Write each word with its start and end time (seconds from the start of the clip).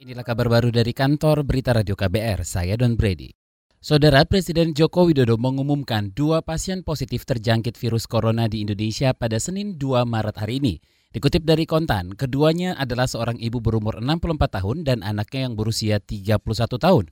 Inilah 0.00 0.24
kabar 0.24 0.48
baru 0.48 0.72
dari 0.72 0.96
kantor 0.96 1.44
Berita 1.44 1.76
Radio 1.76 1.92
KBR, 1.92 2.40
saya 2.40 2.72
Don 2.80 2.96
Brady. 2.96 3.36
Saudara 3.84 4.24
Presiden 4.24 4.72
Joko 4.72 5.04
Widodo 5.04 5.36
mengumumkan 5.36 6.16
dua 6.16 6.40
pasien 6.40 6.80
positif 6.80 7.28
terjangkit 7.28 7.76
virus 7.76 8.08
corona 8.08 8.48
di 8.48 8.64
Indonesia 8.64 9.12
pada 9.12 9.36
Senin 9.36 9.76
2 9.76 10.08
Maret 10.08 10.40
hari 10.40 10.56
ini. 10.56 10.80
Dikutip 11.12 11.44
dari 11.44 11.68
Kontan, 11.68 12.16
keduanya 12.16 12.80
adalah 12.80 13.04
seorang 13.04 13.36
ibu 13.44 13.60
berumur 13.60 14.00
64 14.00 14.40
tahun 14.40 14.88
dan 14.88 15.04
anaknya 15.04 15.52
yang 15.52 15.54
berusia 15.60 16.00
31 16.00 16.48
tahun. 16.80 17.04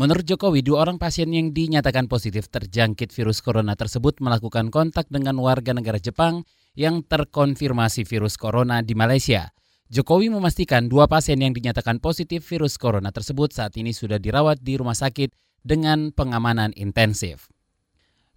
Menurut 0.00 0.24
Jokowi, 0.24 0.64
dua 0.64 0.88
orang 0.88 0.96
pasien 0.96 1.28
yang 1.36 1.52
dinyatakan 1.52 2.08
positif 2.08 2.48
terjangkit 2.48 3.12
virus 3.12 3.44
corona 3.44 3.76
tersebut 3.76 4.16
melakukan 4.24 4.72
kontak 4.72 5.12
dengan 5.12 5.36
warga 5.44 5.76
negara 5.76 6.00
Jepang 6.00 6.48
yang 6.72 7.04
terkonfirmasi 7.04 8.08
virus 8.08 8.40
corona 8.40 8.80
di 8.80 8.96
Malaysia. 8.96 9.52
Jokowi 9.90 10.30
memastikan 10.30 10.86
dua 10.86 11.10
pasien 11.10 11.42
yang 11.42 11.50
dinyatakan 11.50 11.98
positif 11.98 12.46
virus 12.46 12.78
corona 12.78 13.10
tersebut 13.10 13.50
saat 13.50 13.74
ini 13.74 13.90
sudah 13.90 14.22
dirawat 14.22 14.62
di 14.62 14.78
rumah 14.78 14.94
sakit 14.94 15.34
dengan 15.66 16.14
pengamanan 16.14 16.70
intensif. 16.78 17.50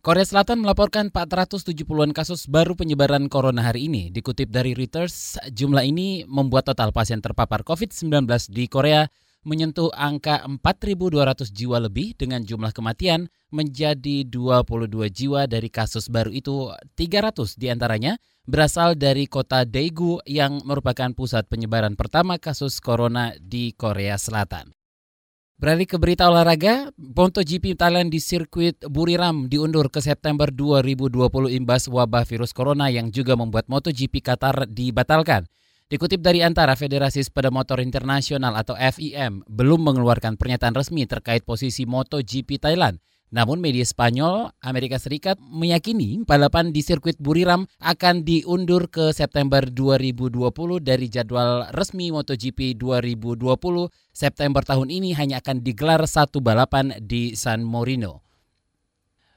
Korea 0.02 0.26
Selatan 0.26 0.66
melaporkan 0.66 1.14
470-an 1.14 2.10
kasus 2.10 2.50
baru 2.50 2.74
penyebaran 2.74 3.30
corona 3.30 3.70
hari 3.70 3.86
ini. 3.86 4.10
Dikutip 4.10 4.50
dari 4.50 4.74
Reuters, 4.74 5.38
jumlah 5.54 5.86
ini 5.86 6.26
membuat 6.26 6.74
total 6.74 6.90
pasien 6.90 7.22
terpapar 7.22 7.62
COVID-19 7.62 8.26
di 8.50 8.66
Korea 8.66 9.06
menyentuh 9.44 9.92
angka 9.92 10.44
4.200 10.48 11.52
jiwa 11.52 11.78
lebih 11.84 12.16
dengan 12.16 12.44
jumlah 12.44 12.72
kematian 12.72 13.28
menjadi 13.52 14.26
22 14.28 14.90
jiwa 15.14 15.46
dari 15.46 15.70
kasus 15.70 16.10
baru 16.10 16.32
itu 16.34 16.72
300 16.96 17.60
di 17.60 17.68
antaranya 17.70 18.18
berasal 18.44 19.00
dari 19.00 19.28
kota 19.28 19.64
Daegu 19.64 20.20
yang 20.28 20.60
merupakan 20.68 21.12
pusat 21.16 21.48
penyebaran 21.48 21.96
pertama 21.96 22.36
kasus 22.40 22.84
corona 22.84 23.32
di 23.40 23.72
Korea 23.76 24.20
Selatan. 24.20 24.76
Beralih 25.54 25.88
ke 25.88 25.96
berita 25.96 26.28
olahraga, 26.28 26.92
MotoGP 27.00 27.80
Thailand 27.80 28.12
di 28.12 28.20
sirkuit 28.20 28.84
Buriram 28.84 29.48
diundur 29.48 29.88
ke 29.88 30.04
September 30.04 30.52
2020 30.52 31.24
imbas 31.56 31.88
wabah 31.88 32.28
virus 32.28 32.52
corona 32.52 32.92
yang 32.92 33.14
juga 33.14 33.40
membuat 33.40 33.72
MotoGP 33.72 34.20
Qatar 34.20 34.68
dibatalkan. 34.68 35.48
Dikutip 35.94 36.26
dari 36.26 36.42
antara 36.42 36.74
Federasi 36.74 37.22
Sepeda 37.22 37.54
Motor 37.54 37.78
Internasional 37.78 38.58
atau 38.58 38.74
FIM 38.74 39.46
belum 39.46 39.78
mengeluarkan 39.86 40.42
pernyataan 40.42 40.74
resmi 40.74 41.06
terkait 41.06 41.46
posisi 41.46 41.86
MotoGP 41.86 42.58
Thailand. 42.58 42.98
Namun 43.30 43.62
media 43.62 43.86
Spanyol, 43.86 44.50
Amerika 44.66 44.98
Serikat 44.98 45.38
meyakini 45.38 46.26
balapan 46.26 46.74
di 46.74 46.82
sirkuit 46.82 47.22
Buriram 47.22 47.70
akan 47.78 48.26
diundur 48.26 48.90
ke 48.90 49.14
September 49.14 49.62
2020 49.70 50.34
dari 50.82 51.14
jadwal 51.14 51.70
resmi 51.78 52.10
MotoGP 52.10 52.74
2020 52.74 53.46
September 54.10 54.66
tahun 54.66 54.90
ini 54.90 55.14
hanya 55.14 55.46
akan 55.46 55.62
digelar 55.62 56.02
satu 56.10 56.42
balapan 56.42 56.98
di 57.06 57.38
San 57.38 57.62
Marino. 57.62 58.26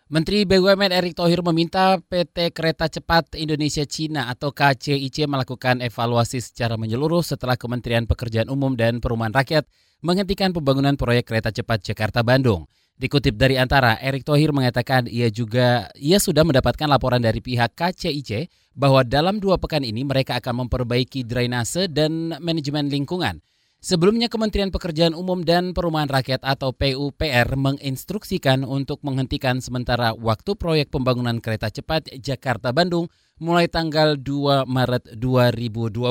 Menteri 0.06 0.46
BUMN 0.46 0.94
Erick 0.94 1.18
Thohir 1.18 1.42
meminta 1.42 1.98
PT 1.98 2.54
Kereta 2.54 2.86
Cepat 2.86 3.34
Indonesia 3.34 3.82
Cina 3.82 4.30
atau 4.30 4.54
KCIC 4.54 5.26
melakukan 5.26 5.82
evaluasi 5.82 6.38
secara 6.38 6.78
menyeluruh 6.78 7.26
setelah 7.26 7.58
Kementerian 7.58 8.06
Pekerjaan 8.06 8.46
Umum 8.46 8.78
dan 8.78 9.02
Perumahan 9.02 9.34
Rakyat 9.34 9.66
menghentikan 10.06 10.54
pembangunan 10.54 10.94
proyek 10.94 11.26
kereta 11.26 11.50
cepat 11.50 11.82
Jakarta 11.82 12.22
Bandung. 12.22 12.70
Dikutip 12.94 13.34
dari 13.34 13.58
Antara, 13.58 13.98
Erick 13.98 14.22
Thohir 14.22 14.54
mengatakan 14.54 15.10
ia 15.10 15.26
juga 15.26 15.90
ia 15.98 16.22
sudah 16.22 16.46
mendapatkan 16.46 16.86
laporan 16.86 17.18
dari 17.18 17.42
pihak 17.42 17.74
KCIC 17.74 18.46
bahwa 18.78 19.02
dalam 19.02 19.42
dua 19.42 19.58
pekan 19.58 19.82
ini 19.82 20.06
mereka 20.06 20.38
akan 20.38 20.70
memperbaiki 20.70 21.26
drainase 21.26 21.90
dan 21.90 22.30
manajemen 22.38 22.86
lingkungan. 22.94 23.42
Sebelumnya 23.86 24.26
Kementerian 24.26 24.74
Pekerjaan 24.74 25.14
Umum 25.14 25.46
dan 25.46 25.70
Perumahan 25.70 26.10
Rakyat 26.10 26.42
atau 26.42 26.74
PUPR 26.74 27.54
menginstruksikan 27.54 28.66
untuk 28.66 28.98
menghentikan 29.06 29.62
sementara 29.62 30.10
waktu 30.10 30.58
proyek 30.58 30.90
pembangunan 30.90 31.38
kereta 31.38 31.70
cepat 31.70 32.10
Jakarta-Bandung 32.10 33.06
mulai 33.38 33.70
tanggal 33.70 34.18
2 34.18 34.66
Maret 34.66 35.14
2020. 35.22 36.02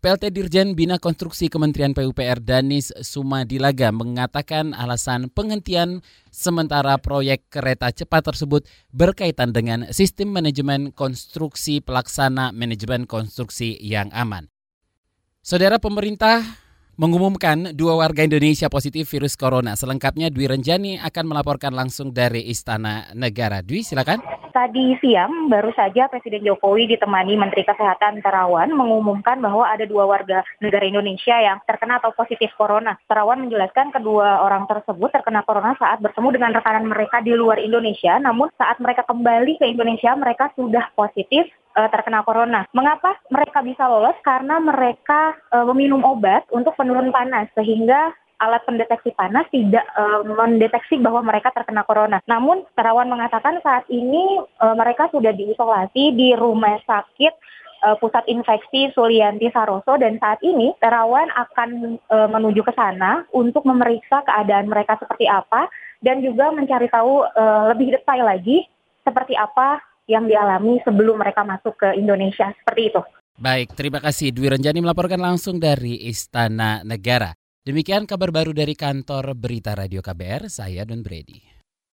PLT 0.00 0.24
Dirjen 0.32 0.72
Bina 0.72 0.96
Konstruksi 0.96 1.52
Kementerian 1.52 1.92
PUPR 1.92 2.40
Danis 2.40 2.88
Sumadilaga 3.04 3.92
mengatakan 3.92 4.72
alasan 4.72 5.28
penghentian 5.28 6.00
sementara 6.32 6.96
proyek 6.96 7.52
kereta 7.52 7.92
cepat 7.92 8.32
tersebut 8.32 8.64
berkaitan 8.96 9.52
dengan 9.52 9.92
sistem 9.92 10.32
manajemen 10.32 10.88
konstruksi 10.88 11.84
pelaksana 11.84 12.48
manajemen 12.56 13.04
konstruksi 13.04 13.76
yang 13.84 14.08
aman. 14.16 14.48
Saudara 15.44 15.76
pemerintah 15.76 16.63
mengumumkan 16.94 17.74
dua 17.74 17.98
warga 17.98 18.22
Indonesia 18.22 18.70
positif 18.70 19.10
virus 19.10 19.34
corona. 19.34 19.74
Selengkapnya 19.74 20.30
Dwi 20.30 20.46
Renjani 20.46 20.98
akan 21.02 21.24
melaporkan 21.26 21.74
langsung 21.74 22.14
dari 22.14 22.46
Istana 22.46 23.10
Negara. 23.14 23.60
Dwi, 23.60 23.82
silakan. 23.82 24.22
Tadi 24.54 24.94
siang 25.02 25.50
baru 25.50 25.74
saja 25.74 26.06
Presiden 26.06 26.46
Jokowi 26.46 26.86
ditemani 26.86 27.34
Menteri 27.34 27.66
Kesehatan 27.66 28.22
Terawan 28.22 28.70
mengumumkan 28.70 29.42
bahwa 29.42 29.66
ada 29.66 29.82
dua 29.82 30.06
warga 30.06 30.46
negara 30.62 30.86
Indonesia 30.86 31.34
yang 31.42 31.58
terkena 31.66 31.98
atau 31.98 32.14
positif 32.14 32.54
corona. 32.54 32.94
Terawan 33.10 33.42
menjelaskan 33.42 33.90
kedua 33.90 34.46
orang 34.46 34.70
tersebut 34.70 35.10
terkena 35.10 35.42
corona 35.42 35.74
saat 35.74 35.98
bertemu 35.98 36.38
dengan 36.38 36.54
rekanan 36.54 36.86
mereka 36.86 37.18
di 37.18 37.34
luar 37.34 37.58
Indonesia, 37.58 38.14
namun 38.22 38.46
saat 38.54 38.78
mereka 38.78 39.02
kembali 39.02 39.58
ke 39.58 39.66
Indonesia 39.66 40.14
mereka 40.14 40.46
sudah 40.54 40.86
positif 40.94 41.50
uh, 41.74 41.88
terkena 41.90 42.22
corona. 42.22 42.66
Mengapa 42.72 43.18
mereka 43.28 43.60
bisa 43.60 43.86
lolos? 43.90 44.16
Karena 44.22 44.62
mereka 44.62 45.34
uh, 45.50 45.66
meminum 45.74 46.02
obat 46.06 46.46
untuk 46.54 46.74
penurun 46.78 47.10
panas 47.10 47.50
sehingga 47.58 48.14
alat 48.42 48.66
pendeteksi 48.66 49.14
panas 49.14 49.46
tidak 49.54 49.86
uh, 49.94 50.26
mendeteksi 50.26 50.98
bahwa 50.98 51.22
mereka 51.22 51.54
terkena 51.54 51.86
corona. 51.86 52.18
Namun 52.26 52.66
Terawan 52.74 53.10
mengatakan 53.10 53.62
saat 53.62 53.86
ini 53.90 54.42
uh, 54.62 54.74
mereka 54.74 55.10
sudah 55.10 55.30
diisolasi 55.34 56.14
di 56.14 56.34
rumah 56.34 56.78
sakit 56.86 57.54
pusat 58.00 58.24
infeksi 58.32 58.88
Sulianti 58.96 59.52
Saroso 59.52 60.00
dan 60.00 60.16
saat 60.16 60.40
ini 60.40 60.72
Terawan 60.80 61.28
akan 61.28 62.00
uh, 62.08 62.28
menuju 62.32 62.64
ke 62.64 62.72
sana 62.72 63.28
untuk 63.36 63.68
memeriksa 63.68 64.24
keadaan 64.24 64.72
mereka 64.72 64.96
seperti 64.96 65.28
apa 65.28 65.68
dan 66.00 66.24
juga 66.24 66.48
mencari 66.48 66.88
tahu 66.88 67.28
uh, 67.28 67.76
lebih 67.76 67.92
detail 67.92 68.24
lagi 68.24 68.64
seperti 69.04 69.36
apa 69.36 69.84
yang 70.10 70.28
dialami 70.28 70.80
sebelum 70.84 71.20
mereka 71.20 71.44
masuk 71.44 71.76
ke 71.80 71.88
Indonesia. 71.96 72.52
Seperti 72.60 72.92
itu. 72.92 73.00
Baik, 73.34 73.74
terima 73.74 73.98
kasih 73.98 74.30
Dwi 74.30 74.46
Renjani 74.54 74.78
melaporkan 74.78 75.18
langsung 75.18 75.58
dari 75.58 76.06
Istana 76.06 76.86
Negara. 76.86 77.34
Demikian 77.64 78.04
kabar 78.04 78.28
baru 78.28 78.52
dari 78.52 78.76
kantor 78.76 79.32
Berita 79.34 79.72
Radio 79.72 80.04
KBR, 80.04 80.52
saya 80.52 80.84
Don 80.84 81.00
Brady. 81.00 81.53